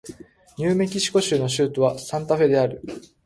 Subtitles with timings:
[0.57, 2.81] ニューメキシコ州の州都はサンタフェである